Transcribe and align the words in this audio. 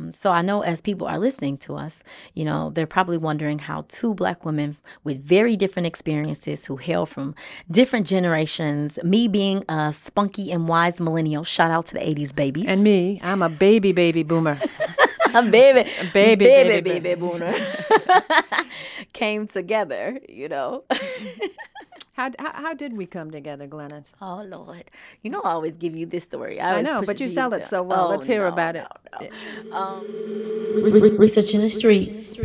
Um, 0.00 0.12
so 0.12 0.30
I 0.30 0.42
know 0.42 0.62
as 0.62 0.80
people 0.80 1.06
are 1.06 1.18
listening 1.18 1.58
to 1.58 1.76
us, 1.76 2.02
you 2.34 2.44
know, 2.44 2.70
they're 2.70 2.86
probably 2.86 3.18
wondering 3.18 3.58
how 3.58 3.84
two 3.88 4.14
black 4.14 4.44
women 4.44 4.76
with 5.04 5.22
very 5.24 5.56
different 5.56 5.86
experiences 5.86 6.66
who 6.66 6.76
hail 6.76 7.06
from 7.06 7.34
different 7.70 8.06
generations, 8.06 8.98
me 9.02 9.28
being 9.28 9.64
a 9.68 9.94
spunky 9.96 10.50
and 10.50 10.68
wise 10.68 11.00
millennial, 11.00 11.44
shout 11.44 11.70
out 11.70 11.86
to 11.86 11.94
the 11.94 12.00
80s 12.00 12.34
babies. 12.34 12.64
And 12.66 12.82
me, 12.82 13.20
I'm 13.22 13.42
a 13.42 13.48
baby, 13.48 13.92
baby 13.92 14.22
boomer. 14.22 14.60
a 15.34 15.42
baby, 15.42 15.88
baby, 16.12 16.44
baby, 16.44 16.80
baby, 16.80 17.00
baby, 17.00 17.20
boomer 17.20 17.54
came 19.12 19.46
together, 19.46 20.18
you 20.28 20.48
know. 20.48 20.84
how, 22.12 22.30
how, 22.38 22.52
how 22.52 22.74
did 22.74 22.96
we 22.96 23.06
come 23.06 23.30
together, 23.30 23.66
Glennis? 23.66 24.12
Oh 24.20 24.42
Lord, 24.42 24.84
you 25.22 25.30
know 25.30 25.40
I 25.42 25.52
always 25.52 25.76
give 25.76 25.96
you 25.96 26.06
this 26.06 26.24
story. 26.24 26.60
I, 26.60 26.78
I 26.78 26.82
know, 26.82 27.02
but 27.02 27.20
you 27.20 27.32
tell 27.32 27.52
it 27.54 27.66
so 27.66 27.82
well. 27.82 28.06
Oh, 28.06 28.10
Let's 28.10 28.26
hear 28.26 28.42
no, 28.42 28.48
about 28.52 28.76
it. 28.76 28.80
no, 28.80 28.84
no. 28.84 28.99
Um, 29.72 30.04
Research 31.18 31.54
in 31.54 31.60
the 31.60 31.68
streets. 31.68 32.38